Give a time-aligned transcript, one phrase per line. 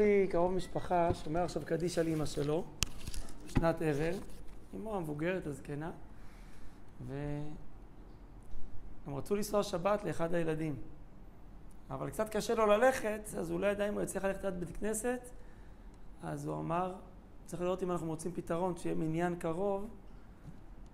[0.00, 2.64] לי קרוב משפחה שאומר עכשיו קדיש על אימא שלו,
[3.46, 4.14] בשנת ערב,
[4.74, 5.90] אימו המבוגרת, הזקנה,
[7.06, 7.54] והם
[9.06, 10.76] רצו לנסוע שבת לאחד הילדים.
[11.90, 14.76] אבל קצת קשה לו ללכת, אז הוא לא ידע אם הוא יצליח ללכת עד בית
[14.76, 15.20] כנסת,
[16.22, 16.94] אז הוא אמר,
[17.46, 19.88] צריך לראות אם אנחנו מוצאים פתרון, שיהיה מניין קרוב,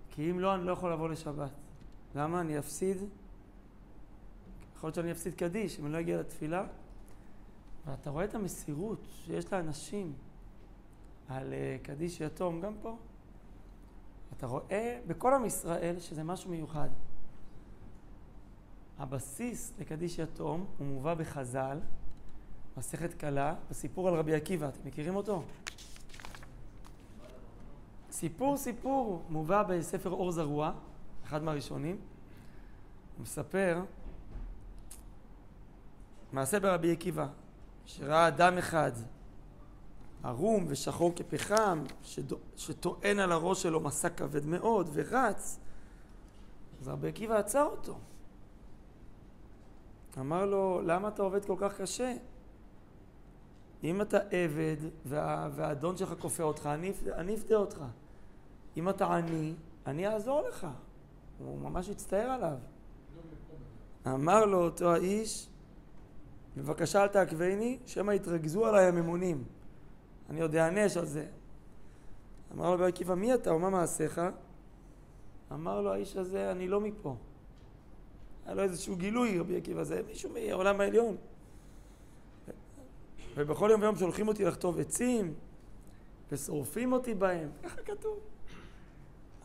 [0.09, 1.51] כי אם לא, אני לא יכול לבוא לשבת.
[2.15, 2.41] למה?
[2.41, 2.97] אני אפסיד,
[4.75, 6.65] יכול להיות שאני אפסיד קדיש, אם אני לא אגיע לתפילה.
[7.85, 10.13] ואתה רואה את המסירות שיש לאנשים
[11.27, 12.97] על אה, קדיש יתום, גם פה.
[14.37, 16.89] אתה רואה בכל עם ישראל שזה משהו מיוחד.
[18.97, 21.79] הבסיס לקדיש יתום הוא מובא בחז"ל,
[22.77, 24.69] מסכת קלה, בסיפור על רבי עקיבא.
[24.69, 25.43] אתם מכירים אותו?
[28.11, 30.71] סיפור סיפור מובא בספר אור זרוע,
[31.23, 31.95] אחד מהראשונים.
[33.15, 33.81] הוא מספר
[36.31, 37.27] מעשה ברבי עקיבא,
[37.85, 38.91] שראה אדם אחד
[40.23, 41.83] ערום ושחור כפחם,
[42.57, 45.59] שטוען על הראש שלו מסע כבד מאוד ורץ,
[46.81, 47.97] אז רבי עקיבא עצר אותו.
[50.19, 52.15] אמר לו, למה אתה עובד כל כך קשה?
[53.83, 56.69] אם אתה עבד וה, והאדון שלך כופה אותך,
[57.15, 57.81] אני אפדה אותך.
[58.77, 59.53] אם אתה עני,
[59.85, 60.67] אני אעזור לך.
[61.39, 62.57] הוא ממש הצטער עליו.
[64.07, 65.49] אמר לו אותו האיש,
[66.57, 69.43] בבקשה אל תעכבני, שמא יתרכזו עליי הממונים.
[70.29, 71.25] אני עוד אענש על זה.
[72.53, 74.21] אמר לו רבי עקיבא, מי אתה ומה מעשיך?
[75.51, 77.15] אמר לו האיש הזה, אני לא מפה.
[78.45, 81.15] היה לו איזשהו גילוי, רבי עקיבא, זה מישהו מהעולם העליון.
[83.35, 85.33] ובכל יום ויום שולחים אותי לכתוב עצים,
[86.31, 88.19] ושורפים אותי בהם, ככה כתוב.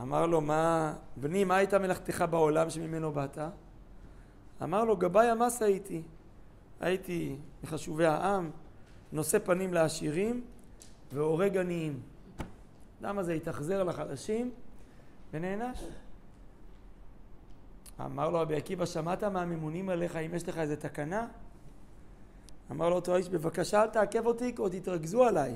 [0.00, 3.38] אמר לו, מה, בני, מה הייתה מלאכתך בעולם שממנו באת?
[4.62, 6.02] אמר לו, גבאי המס הייתי.
[6.80, 8.50] הייתי מחשובי העם,
[9.12, 10.44] נושא פנים לעשירים
[11.12, 12.00] והורג עניים.
[13.00, 14.50] למה זה התאכזר לחלשים
[15.32, 15.84] ונענש?
[18.00, 21.28] אמר לו רבי עקיבא, שמעת מהממונים עליך אם יש לך איזה תקנה?
[22.70, 25.54] אמר לו אותו האיש, בבקשה אל תעכב אותי כי עוד יתרכזו עליי.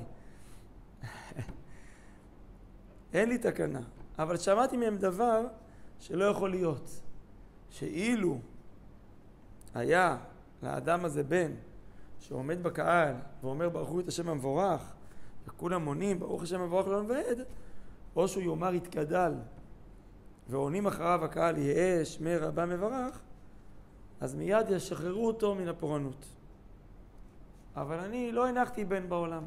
[3.13, 3.81] אין לי תקנה,
[4.19, 5.47] אבל שמעתי מהם דבר
[5.99, 7.01] שלא יכול להיות.
[7.69, 8.39] שאילו
[9.73, 10.17] היה
[10.63, 11.51] לאדם הזה בן
[12.19, 14.93] שעומד בקהל ואומר ברכו את השם המבורך
[15.47, 17.39] וכולם עונים ברוך השם המבורך לא נבעד
[18.15, 19.33] או שהוא יאמר יתגדל
[20.49, 23.19] ועונים אחריו הקהל יהא שמי רבה מברך
[24.21, 26.25] אז מיד ישחררו אותו מן הפורענות.
[27.75, 29.43] אבל אני לא הנחתי בן בעולם.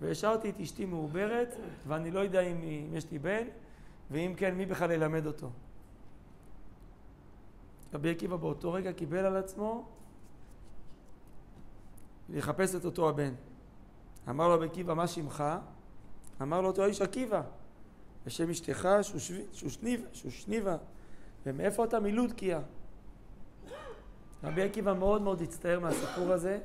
[0.00, 1.56] והשארתי את אשתי מעוברת,
[1.86, 2.56] ואני לא יודע אם
[2.92, 3.46] יש לי בן,
[4.10, 5.50] ואם כן, מי בכלל ילמד אותו.
[7.94, 9.88] רבי עקיבא באותו רגע קיבל על עצמו
[12.28, 13.34] לחפש את אותו הבן.
[14.28, 15.44] אמר לו רבי עקיבא, מה שמך?
[16.42, 17.42] אמר לו אותו האיש עקיבא.
[18.26, 18.88] ושם אשתך
[19.52, 20.76] שושניבה, שושניבה.
[21.46, 22.60] ומאיפה אתה מלודקיה?
[24.44, 26.60] רבי עקיבא מאוד מאוד הצטער מהסיפור הזה.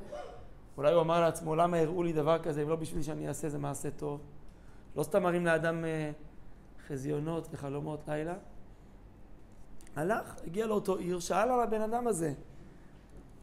[0.76, 3.58] אולי הוא אמר לעצמו, למה הראו לי דבר כזה אם לא בשביל שאני אעשה איזה
[3.58, 4.20] מעשה טוב?
[4.96, 6.10] לא סתם מראים לאדם אה,
[6.88, 8.34] חזיונות וחלומות לילה.
[9.96, 12.32] הלך, הגיע לאותו עיר, שאל על הבן אדם הזה.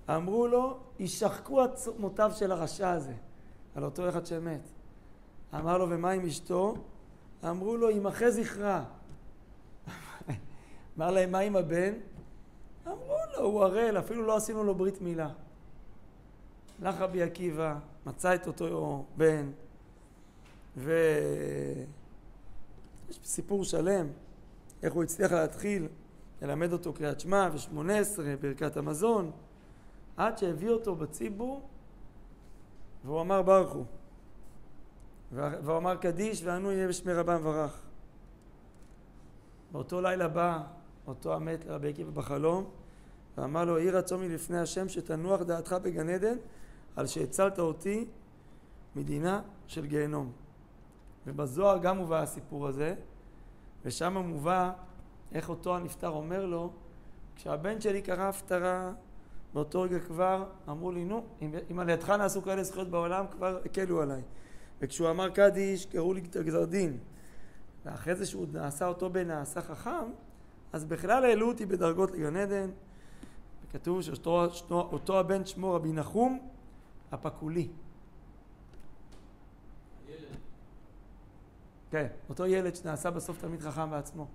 [0.10, 3.14] אמרו לו, יישחקו עצמותיו של הרשע הזה,
[3.76, 4.62] על אותו אחד שמת.
[5.56, 6.76] אמר לו, ומה עם אשתו?
[7.50, 8.84] אמרו לו, ימחה זכרה.
[10.98, 11.94] אמר להם, מה עם הבן?
[12.88, 15.30] אמרו לו, הוא ערל, אפילו לא עשינו לו ברית מילה.
[16.82, 17.76] הלך רבי עקיבא,
[18.06, 19.52] מצא את אותו בן,
[20.78, 21.86] ויש
[23.24, 24.08] סיפור שלם,
[24.84, 25.88] איך הוא הצליח להתחיל
[26.42, 29.32] ללמד אותו קריאת שמע ושמונה עשרה, ברכת המזון,
[30.18, 31.70] עד שהביא אותו בציבור,
[33.06, 33.84] והוא אמר ברכו.
[35.32, 37.82] והוא אמר קדיש וענו יהיה בשמי רבם מברך.
[39.72, 40.64] באותו לילה בא
[41.08, 42.70] אותו המת לרבי עקיבא בחלום
[43.38, 46.38] ואמר לו יהי רצון מלפני השם שתנוח דעתך בגן עדן
[46.96, 48.06] על שהצלת אותי
[48.96, 50.32] מדינה של גיהנום.
[51.28, 52.96] ובזוהר גם מובא הסיפור הזה
[53.86, 54.72] ושם מובא
[55.32, 56.70] איך אותו הנפטר אומר לו
[57.36, 58.92] כשהבן שלי קרא הפטרה
[59.54, 63.60] באותו רגע כבר אמרו לי נו אם, אם על ידך נעשו כאלה זכויות בעולם כבר
[63.66, 64.22] הקלו עליי
[64.82, 66.98] וכשהוא אמר קדיש, קראו לי גזר דין.
[67.86, 70.12] ואחרי זה שהוא נעשה אותו בן נעשה חכם,
[70.74, 72.70] אז בכלל העלו אותי בדרגות לגן עדן.
[73.68, 76.50] וכתוב שאותו הבן שמו רבי נחום
[77.12, 77.68] הפקולי.
[81.92, 84.28] כן, אותו ילד שנעשה בסוף תלמיד חכם בעצמו.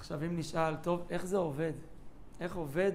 [0.00, 1.72] עכשיו אם נשאל, טוב, איך זה עובד?
[2.40, 2.92] איך עובד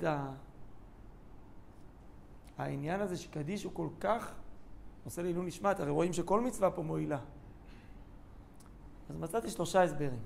[2.57, 4.33] העניין הזה שקדיש הוא כל כך
[5.03, 7.19] עושה לעילוי נשמת, הרי רואים שכל מצווה פה מועילה.
[9.09, 10.19] אז מצאתי שלושה הסברים.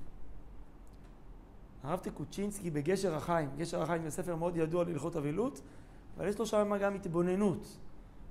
[1.84, 5.62] הרב טיקוצ'ינסקי בגשר החיים, גשר החיים זה ספר מאוד ידוע להלכות אבלות,
[6.18, 7.78] אבל יש לו שם גם התבוננות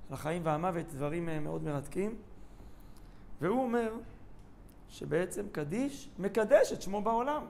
[0.07, 2.15] על החיים והמוות, דברים אה, מאוד מרתקים.
[3.41, 3.93] והוא אומר
[4.87, 7.45] שבעצם קדיש מקדש את שמו בעולם.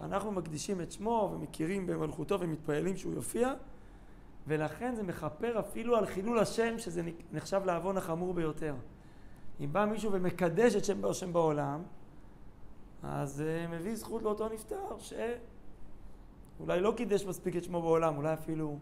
[0.00, 3.54] שאנחנו מקדישים את שמו ומכירים במלכותו ומתפעלים שהוא יופיע,
[4.46, 7.02] ולכן זה מכפר אפילו על חילול השם, שזה
[7.32, 8.74] נחשב לעוון החמור ביותר.
[9.60, 11.82] אם בא מישהו ומקדש את שם השם בעולם,
[13.02, 14.96] אז אה, מביא זכות לאותו נפטר,
[16.58, 18.78] שאולי לא קידש מספיק את שמו בעולם, אולי אפילו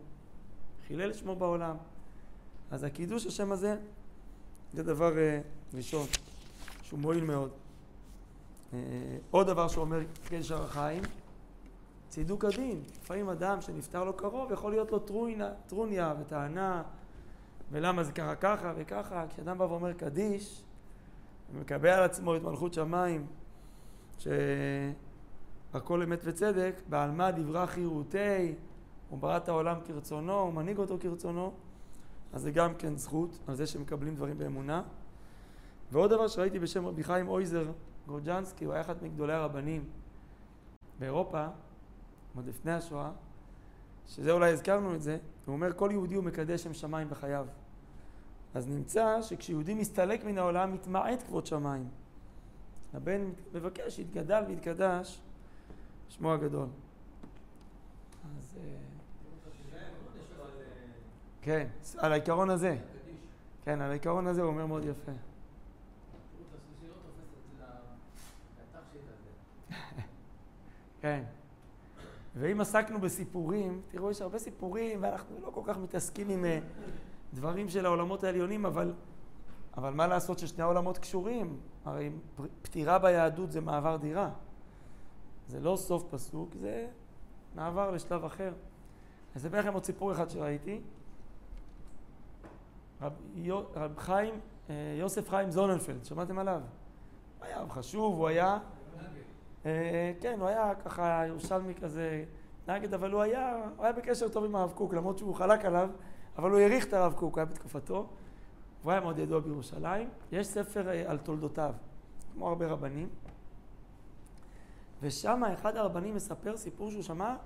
[0.86, 1.76] חילל את שמו בעולם.
[2.70, 3.76] אז הקידוש השם הזה
[4.72, 6.06] זה דבר uh, ראשון,
[6.82, 7.50] שהוא מועיל מאוד.
[8.72, 8.76] Uh,
[9.30, 11.02] עוד דבר שאומר קשר החיים,
[12.08, 12.82] צידוק הדין.
[13.02, 16.82] לפעמים אדם שנפטר לו קרוב, יכול להיות לו טרוינה, טרוניה וטענה,
[17.70, 19.24] ולמה זה קרה ככה וככה.
[19.28, 20.62] כשאדם בא ואומר קדיש,
[21.54, 23.26] ומקבל על עצמו את מלכות שמיים,
[24.18, 28.54] שהכל אמת וצדק, בעל מה דברה חירותי,
[29.10, 31.52] הוא ברא את העולם כרצונו, הוא מנהיג אותו כרצונו,
[32.32, 34.82] אז זה גם כן זכות על זה שמקבלים דברים באמונה.
[35.92, 37.66] ועוד דבר שראיתי בשם רבי חיים אויזר
[38.06, 39.84] גרוג'נסקי, הוא היה אחד מגדולי הרבנים
[40.98, 41.46] באירופה,
[42.36, 43.10] עוד לפני השואה,
[44.06, 47.46] שזה אולי הזכרנו את זה, הוא אומר כל יהודי הוא מקדש שם שמיים בחייו.
[48.54, 51.88] אז נמצא שכשיהודי מסתלק מן העולם מתמעט כבוד שמיים.
[52.94, 53.20] הבן
[53.52, 55.20] מבקש, יתגדל ויתקדש
[56.08, 56.68] שמו הגדול.
[58.24, 58.58] אז...
[58.60, 58.76] אה,
[61.42, 61.66] כן,
[61.98, 62.76] על העיקרון הזה.
[63.64, 65.12] כן, על העיקרון הזה הוא אומר מאוד יפה.
[71.06, 71.22] כן.
[72.34, 76.58] ואם עסקנו בסיפורים, תראו, יש הרבה סיפורים, ואנחנו לא כל כך מתעסקים עם אה,
[77.34, 78.92] דברים של העולמות העליונים, אבל,
[79.76, 81.60] אבל מה לעשות ששני העולמות קשורים?
[81.84, 82.10] הרי
[82.62, 84.30] פטירה ביהדות זה מעבר דירה.
[85.48, 86.86] זה לא סוף פסוק, זה
[87.54, 88.52] מעבר לשלב אחר.
[88.52, 90.80] אני אספר לכם עוד סיפור אחד שראיתי.
[93.02, 93.12] רב,
[93.74, 94.34] רב חיים,
[94.70, 96.60] אה, יוסף חיים זוננפלד, שמעתם עליו?
[97.38, 98.58] הוא היה רב חשוב, הוא היה...
[99.66, 102.24] אה, כן, הוא היה ככה ירושלמי כזה
[102.68, 105.90] נגד, אבל הוא היה, הוא היה בקשר טוב עם הרב קוק, למרות שהוא חלק עליו,
[106.38, 108.06] אבל הוא העריך את הרב קוק, הוא היה בתקופתו.
[108.82, 110.08] הוא היה מאוד ידוע בירושלים.
[110.32, 111.72] יש ספר אה, על תולדותיו,
[112.34, 113.08] כמו הרבה רבנים.
[115.02, 117.36] ושם אחד הרבנים מספר סיפור שהוא שמע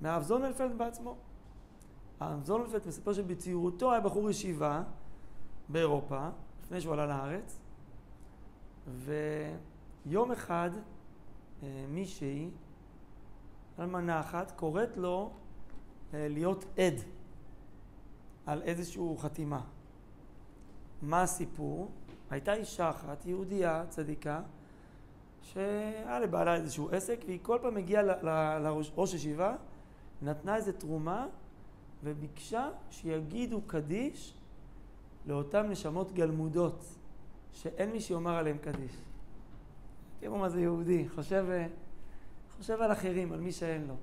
[0.00, 1.16] מהרב זונלפלד בעצמו.
[2.20, 4.82] הרב זונלפלד מספר שבצעירותו היה בחור ישיבה
[5.68, 6.28] באירופה,
[6.62, 7.60] לפני שהוא עלה לארץ,
[10.06, 10.70] ויום אחד
[11.88, 12.50] מישהי,
[13.78, 15.30] אלמנה אחת, קוראת לו
[16.14, 17.00] אה, להיות עד
[18.46, 19.60] על איזושהי חתימה.
[21.02, 21.90] מה הסיפור?
[22.30, 24.40] הייתה אישה אחת, יהודייה, צדיקה,
[25.42, 28.02] שהיה לבעלה איזשהו עסק, והיא כל פעם הגיעה
[28.58, 29.56] לראש ישיבה,
[30.22, 31.26] נתנה איזו תרומה
[32.04, 34.34] וביקשה שיגידו קדיש
[35.26, 36.84] לאותן נשמות גלמודות,
[37.52, 38.92] שאין מי שיאמר עליהם קדיש.
[40.26, 41.46] תראו מה זה יהודי, חושב,
[42.56, 43.94] חושב על אחרים, על מי שאין לו.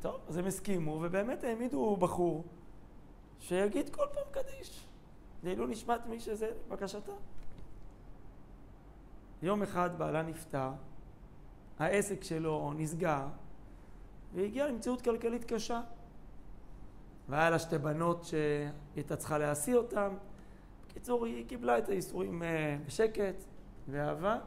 [0.00, 2.44] טוב, אז הם הסכימו, ובאמת העמידו בחור
[3.40, 4.86] שיגיד כל פעם קדיש.
[5.42, 7.12] לעילוי נשמת מי שזה בקשתה.
[9.42, 10.70] יום אחד בעלה נפטר,
[11.78, 13.26] העסק שלו נסגר,
[14.34, 15.80] והגיעה למציאות כלכלית קשה.
[17.28, 20.14] והיה לה שתי בנות שהיא הייתה צריכה להשיא אותן.
[20.86, 23.44] בקיצור, היא קיבלה את הייסורים אה, בשקט,
[23.88, 24.38] ואהבה,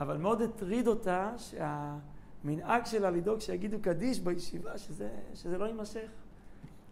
[0.00, 6.10] אבל מאוד הטריד אותה שהמנהג שלה לדאוג שיגידו קדיש בישיבה, שזה, שזה לא יימשך.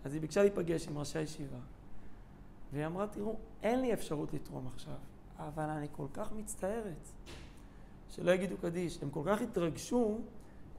[0.05, 1.59] אז היא ביקשה להיפגש עם ראשי הישיבה.
[2.73, 4.95] והיא אמרה, תראו, אין לי אפשרות לתרום עכשיו,
[5.39, 7.09] אבל אני כל כך מצטערת
[8.11, 8.99] שלא יגידו קדיש.
[9.03, 10.19] הם כל כך התרגשו,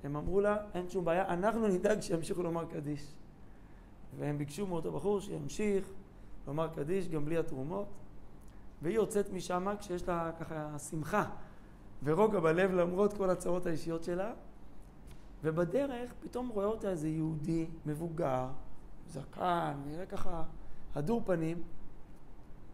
[0.03, 3.13] הם אמרו לה, אין שום בעיה, אנחנו נדאג שימשיכו לומר קדיש.
[4.17, 5.89] והם ביקשו מאותו בחור שימשיך
[6.47, 7.87] לומר קדיש גם בלי התרומות.
[8.81, 11.29] והיא יוצאת משם כשיש לה ככה שמחה
[12.03, 14.33] ורוגע בלב למרות כל הצרות האישיות שלה.
[15.43, 18.47] ובדרך פתאום רואה אותה איזה יהודי מבוגר,
[19.07, 20.43] זקן, נראה ככה
[20.95, 21.63] הדור פנים,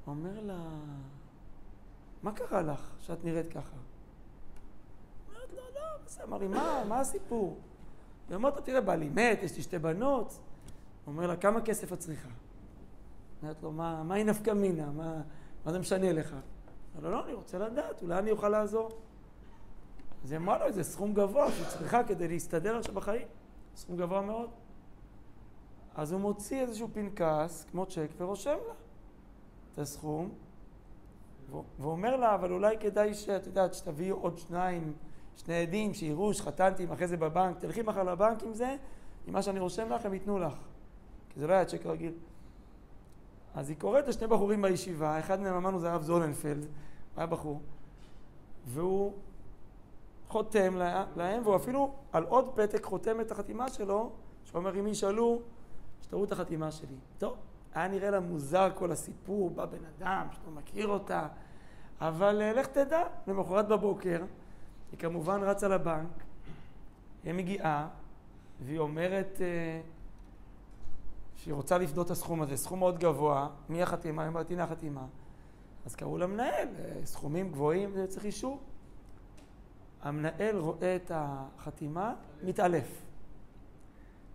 [0.08, 0.64] אומר לה,
[2.24, 3.78] מה קרה לך שאת נראית ככה?
[5.28, 7.58] אומרת לו, לא, בסדר, אמר לי, מה, מה הסיפור?
[8.30, 10.40] היא אומרת לו, תראה, בעלי מת, יש לי שתי בנות.
[11.08, 12.30] אומר לה, כמה כסף את צריכה?
[13.42, 14.92] אומרת לו, מה, מה היא נפקא מינה?
[14.92, 15.22] מה,
[15.66, 16.36] מה זה משנה לך?
[16.98, 18.90] אמר לו, לא, אני רוצה לדעת, אולי אני אוכל לעזור.
[20.32, 23.28] היא אמרה לו, איזה סכום גבוה שהיא צריכה כדי להסתדר עכשיו בחיים.
[23.76, 24.50] סכום גבוה מאוד.
[25.96, 28.74] אז הוא מוציא איזשהו פנקס, כמו צ'ק, ורושם לה
[29.74, 30.30] את הסכום,
[31.80, 34.94] ואומר לה, אבל אולי כדאי שאת יודעת, שתביאי עוד שניים,
[35.36, 38.76] שני עדים, שיראו שחתנתי אחרי זה בבנק, תלכי מחר לבנק עם זה,
[39.28, 40.54] עם מה שאני רושם לך, הם ייתנו לך.
[41.30, 42.14] כי זה לא היה צ'ק רגיל.
[43.56, 46.66] אז היא קוראת לשני בחורים בישיבה, אחד מהם אמרנו זה הרב זולנפלד,
[47.18, 47.62] היה בחור,
[48.66, 49.14] והוא
[50.30, 50.78] חותם
[51.16, 54.12] להם, והוא אפילו על עוד פתק חותם את החתימה שלו,
[54.44, 55.42] שאומר אם ישאלו,
[56.02, 56.96] שתראו את החתימה שלי.
[57.18, 57.36] טוב,
[57.74, 61.28] היה נראה לה מוזר כל הסיפור, בא בן אדם שאתה מכיר אותה,
[62.02, 64.22] אבל אה, לך תדע, למחרת בבוקר,
[64.92, 66.24] היא כמובן רצה לבנק,
[67.24, 67.88] היא מגיעה,
[68.66, 69.82] והיא אומרת אה,
[71.36, 74.22] שהיא רוצה לפדות את הסכום הזה, סכום מאוד גבוה, מי החתימה?
[74.22, 75.06] היא אומרת, הנה החתימה.
[75.86, 78.60] אז קראו למנהל, אה, סכומים גבוהים, צריך אישור.
[80.06, 83.02] המנהל רואה את החתימה, מתעלף.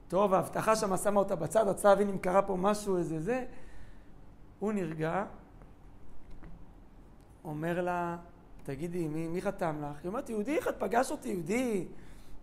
[0.09, 3.45] טוב, ההבטחה שם שמה אותה בצד, רצה להבין אם קרה פה משהו, איזה זה.
[4.59, 5.25] הוא נרגע,
[7.45, 8.17] אומר לה,
[8.63, 9.97] תגידי, מי, מי חתם לך?
[10.03, 11.87] היא אומרת, יהודי אחד פגש אותי, יהודי,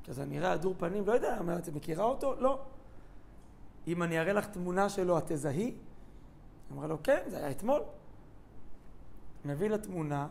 [0.06, 2.36] כזה נראה הדור פנים, לא יודע, אומרת, את מכירה אותו?
[2.40, 2.60] לא.
[3.88, 5.76] אם אני אראה לך תמונה שלו, את תזהי?
[6.72, 7.82] אמרה לו, כן, זה היה אתמול.
[9.46, 10.28] מביא לה תמונה,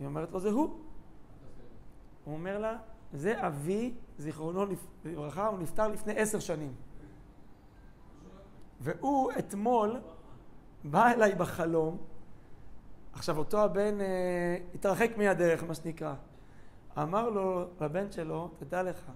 [0.00, 0.81] היא אומרת לו, זה הוא.
[2.24, 2.76] הוא אומר לה,
[3.12, 4.66] זה אבי, זיכרונו
[5.04, 6.74] לברכה, הוא נפטר לפני עשר שנים.
[8.80, 10.00] והוא אתמול
[10.84, 11.96] בא אליי בחלום,
[13.12, 16.14] עכשיו אותו הבן אה, התרחק מהדרך, מה שנקרא.
[16.98, 19.10] אמר לו, לבן שלו, תדע לך,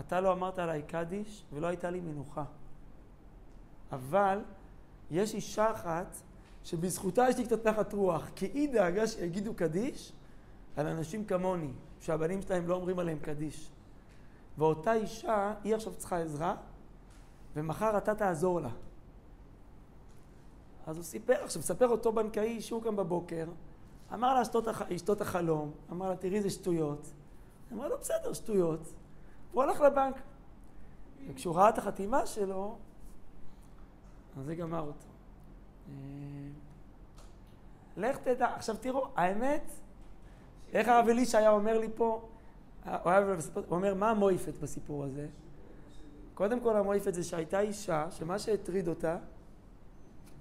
[0.00, 2.44] אתה לא אמרת עליי קדיש ולא הייתה לי מנוחה.
[3.92, 4.40] אבל
[5.10, 6.16] יש אישה אחת
[6.64, 10.12] שבזכותה יש לי קצת נחת רוח, כי היא דאגה שיגידו קדיש
[10.78, 13.70] על אנשים כמוני, שהבנים שלהם לא אומרים עליהם קדיש.
[14.58, 16.56] ואותה אישה, היא עכשיו צריכה עזרה,
[17.54, 18.70] ומחר אתה תעזור לה.
[20.86, 23.46] אז הוא סיפר, עכשיו מספר אותו בנקאי שהוא קם בבוקר,
[24.14, 24.42] אמר לה
[24.94, 27.12] אשתות החלום, אמר לה תראי איזה שטויות.
[27.72, 28.92] אמרה לו בסדר, שטויות.
[29.52, 30.14] הוא הלך לבנק.
[31.28, 32.78] וכשהוא ראה את החתימה שלו,
[34.38, 35.06] אז זה גמר אותו.
[35.88, 35.94] אה,
[37.96, 39.72] לך תדע, עכשיו תראו, האמת,
[40.72, 42.28] איך הרב אלישע היה אומר לי פה,
[42.84, 43.36] הוא, היה,
[43.70, 45.26] אומר, מה המויפת בסיפור הזה?
[46.34, 49.16] קודם כל המויפת זה שהייתה אישה, שמה שהטריד אותה,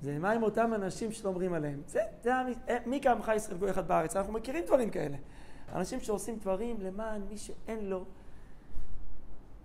[0.01, 1.81] זה מה עם אותם אנשים שלא אומרים עליהם.
[1.87, 5.17] זה, זה אה, מי כעמך ישראל גוי אחד בארץ, אנחנו מכירים דברים כאלה.
[5.73, 8.05] אנשים שעושים דברים למען מי שאין לו.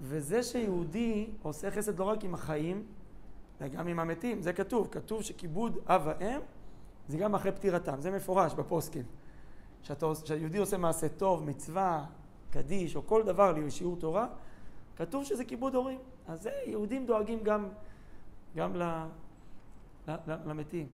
[0.01, 2.87] וזה שיהודי עושה חסד לא רק עם החיים,
[3.61, 4.89] אלא גם עם המתים, זה כתוב.
[4.91, 6.41] כתוב שכיבוד אב ואם
[7.09, 9.03] זה גם אחרי פטירתם, זה מפורש בפוסקים.
[9.83, 12.05] כשהיהודי עושה מעשה טוב, מצווה,
[12.51, 14.27] קדיש, או כל דבר לשיעור תורה,
[14.97, 15.99] כתוב שזה כיבוד הורים.
[16.29, 17.69] אז זה, יהודים דואגים גם,
[18.57, 18.73] גם
[20.27, 20.87] למתים.